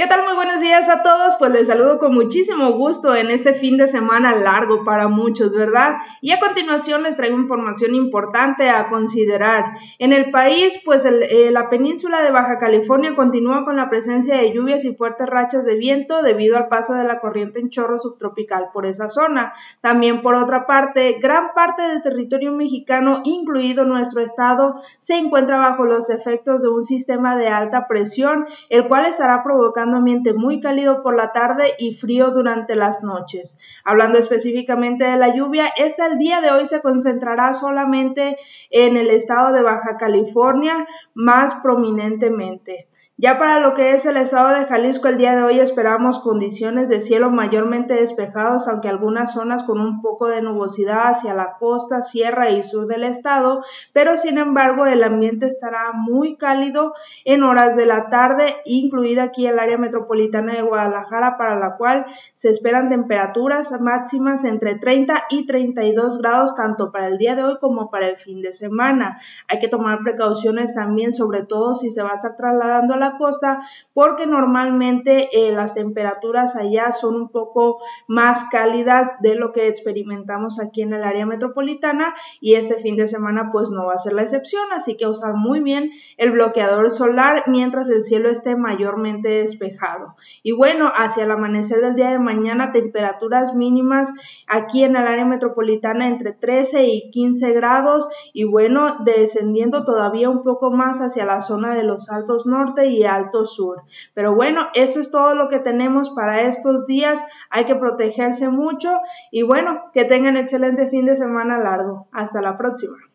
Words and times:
¿Qué 0.00 0.06
tal? 0.06 0.24
Muy 0.24 0.32
buenos 0.32 0.62
días 0.62 0.88
a 0.88 1.02
todos. 1.02 1.34
Pues 1.38 1.50
les 1.50 1.66
saludo 1.66 1.98
con 1.98 2.14
muchísimo 2.14 2.72
gusto 2.72 3.14
en 3.14 3.30
este 3.30 3.52
fin 3.52 3.76
de 3.76 3.86
semana 3.86 4.34
largo 4.34 4.82
para 4.82 5.08
muchos, 5.08 5.54
¿verdad? 5.54 5.96
Y 6.22 6.30
a 6.32 6.40
continuación 6.40 7.02
les 7.02 7.18
traigo 7.18 7.36
información 7.36 7.94
importante 7.94 8.70
a 8.70 8.88
considerar. 8.88 9.62
En 9.98 10.14
el 10.14 10.30
país, 10.30 10.80
pues 10.86 11.04
eh, 11.04 11.50
la 11.52 11.68
península 11.68 12.22
de 12.22 12.30
Baja 12.30 12.56
California 12.58 13.14
continúa 13.14 13.66
con 13.66 13.76
la 13.76 13.90
presencia 13.90 14.38
de 14.38 14.54
lluvias 14.54 14.86
y 14.86 14.94
fuertes 14.94 15.26
rachas 15.26 15.66
de 15.66 15.74
viento 15.74 16.22
debido 16.22 16.56
al 16.56 16.68
paso 16.68 16.94
de 16.94 17.04
la 17.04 17.20
corriente 17.20 17.60
en 17.60 17.68
chorro 17.68 17.98
subtropical 17.98 18.70
por 18.72 18.86
esa 18.86 19.10
zona. 19.10 19.52
También 19.82 20.22
por 20.22 20.34
otra 20.34 20.66
parte, 20.66 21.18
gran 21.20 21.52
parte 21.54 21.82
del 21.82 22.00
territorio 22.00 22.52
mexicano, 22.52 23.20
incluido 23.24 23.84
nuestro 23.84 24.22
estado, 24.22 24.80
se 24.98 25.18
encuentra 25.18 25.58
bajo 25.58 25.84
los 25.84 26.08
efectos 26.08 26.62
de 26.62 26.70
un 26.70 26.84
sistema 26.84 27.36
de 27.36 27.48
alta 27.48 27.86
presión, 27.86 28.46
el 28.70 28.88
cual 28.88 29.04
estará 29.04 29.42
provocando 29.42 29.89
ambiente 29.94 30.34
muy 30.34 30.60
cálido 30.60 31.02
por 31.02 31.16
la 31.16 31.32
tarde 31.32 31.74
y 31.78 31.94
frío 31.94 32.30
durante 32.30 32.76
las 32.76 33.02
noches. 33.02 33.58
Hablando 33.84 34.18
específicamente 34.18 35.04
de 35.04 35.16
la 35.16 35.34
lluvia, 35.34 35.72
esta 35.76 36.06
el 36.06 36.18
día 36.18 36.40
de 36.40 36.50
hoy 36.50 36.66
se 36.66 36.80
concentrará 36.80 37.52
solamente 37.52 38.36
en 38.70 38.96
el 38.96 39.10
estado 39.10 39.52
de 39.52 39.62
Baja 39.62 39.96
California 39.98 40.86
más 41.14 41.54
prominentemente. 41.62 42.88
Ya 43.22 43.38
para 43.38 43.60
lo 43.60 43.74
que 43.74 43.92
es 43.92 44.06
el 44.06 44.16
estado 44.16 44.58
de 44.58 44.64
Jalisco, 44.64 45.06
el 45.08 45.18
día 45.18 45.36
de 45.36 45.42
hoy 45.42 45.60
esperamos 45.60 46.20
condiciones 46.20 46.88
de 46.88 47.02
cielo 47.02 47.30
mayormente 47.30 47.92
despejados, 47.92 48.66
aunque 48.66 48.88
algunas 48.88 49.34
zonas 49.34 49.62
con 49.62 49.78
un 49.78 50.00
poco 50.00 50.28
de 50.28 50.40
nubosidad 50.40 51.08
hacia 51.08 51.34
la 51.34 51.58
costa, 51.58 52.00
sierra 52.00 52.48
y 52.48 52.62
sur 52.62 52.86
del 52.86 53.04
estado, 53.04 53.62
pero 53.92 54.16
sin 54.16 54.38
embargo 54.38 54.86
el 54.86 55.04
ambiente 55.04 55.44
estará 55.44 55.92
muy 55.92 56.38
cálido 56.38 56.94
en 57.26 57.42
horas 57.42 57.76
de 57.76 57.84
la 57.84 58.08
tarde, 58.08 58.56
incluida 58.64 59.24
aquí 59.24 59.46
el 59.46 59.58
área 59.58 59.69
metropolitana 59.78 60.54
de 60.54 60.62
Guadalajara, 60.62 61.36
para 61.36 61.58
la 61.58 61.76
cual 61.76 62.06
se 62.34 62.50
esperan 62.50 62.88
temperaturas 62.88 63.72
máximas 63.80 64.44
entre 64.44 64.76
30 64.76 65.24
y 65.30 65.46
32 65.46 66.20
grados, 66.20 66.56
tanto 66.56 66.92
para 66.92 67.08
el 67.08 67.18
día 67.18 67.34
de 67.34 67.44
hoy 67.44 67.58
como 67.60 67.90
para 67.90 68.08
el 68.08 68.16
fin 68.16 68.42
de 68.42 68.52
semana. 68.52 69.20
Hay 69.48 69.58
que 69.58 69.68
tomar 69.68 70.00
precauciones 70.02 70.74
también, 70.74 71.12
sobre 71.12 71.42
todo 71.42 71.74
si 71.74 71.90
se 71.90 72.02
va 72.02 72.10
a 72.10 72.14
estar 72.14 72.36
trasladando 72.36 72.94
a 72.94 72.98
la 72.98 73.16
costa 73.18 73.60
porque 73.92 74.26
normalmente 74.26 75.28
eh, 75.32 75.52
las 75.52 75.74
temperaturas 75.74 76.56
allá 76.56 76.92
son 76.92 77.16
un 77.16 77.28
poco 77.28 77.78
más 78.06 78.44
cálidas 78.50 79.08
de 79.20 79.34
lo 79.34 79.52
que 79.52 79.68
experimentamos 79.68 80.60
aquí 80.60 80.82
en 80.82 80.94
el 80.94 81.04
área 81.04 81.26
metropolitana 81.26 82.14
y 82.40 82.54
este 82.54 82.76
fin 82.76 82.96
de 82.96 83.08
semana 83.08 83.50
pues 83.52 83.70
no 83.70 83.86
va 83.86 83.94
a 83.94 83.98
ser 83.98 84.12
la 84.12 84.22
excepción, 84.22 84.72
así 84.72 84.96
que 84.96 85.06
usar 85.06 85.34
muy 85.34 85.60
bien 85.60 85.90
el 86.16 86.30
bloqueador 86.30 86.90
solar 86.90 87.44
mientras 87.46 87.88
el 87.90 88.02
cielo 88.02 88.30
esté 88.30 88.56
mayormente 88.56 89.42
Y 90.42 90.52
bueno, 90.52 90.90
hacia 90.94 91.24
el 91.24 91.30
amanecer 91.30 91.80
del 91.80 91.94
día 91.94 92.10
de 92.10 92.18
mañana 92.18 92.72
temperaturas 92.72 93.54
mínimas 93.54 94.12
aquí 94.46 94.84
en 94.84 94.96
el 94.96 95.06
área 95.06 95.24
metropolitana 95.24 96.08
entre 96.08 96.32
13 96.32 96.86
y 96.86 97.10
15 97.10 97.52
grados 97.52 98.08
y 98.32 98.44
bueno, 98.44 98.96
descendiendo 99.04 99.84
todavía 99.84 100.30
un 100.30 100.42
poco 100.42 100.70
más 100.70 101.00
hacia 101.00 101.24
la 101.24 101.40
zona 101.40 101.74
de 101.74 101.84
los 101.84 102.10
altos 102.10 102.46
norte 102.46 102.86
y 102.86 103.04
Alto 103.04 103.46
Sur. 103.46 103.82
Pero 104.14 104.34
bueno, 104.34 104.68
eso 104.74 105.00
es 105.00 105.10
todo 105.10 105.34
lo 105.34 105.48
que 105.48 105.58
tenemos 105.58 106.10
para 106.10 106.42
estos 106.42 106.86
días. 106.86 107.22
Hay 107.50 107.64
que 107.64 107.74
protegerse 107.74 108.48
mucho 108.48 108.90
y 109.30 109.42
bueno, 109.42 109.90
que 109.92 110.04
tengan 110.04 110.36
excelente 110.36 110.88
fin 110.88 111.06
de 111.06 111.16
semana 111.16 111.58
largo. 111.58 112.08
Hasta 112.12 112.40
la 112.40 112.56
próxima. 112.56 113.09